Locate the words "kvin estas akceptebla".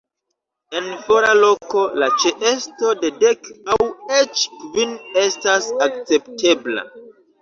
4.65-6.89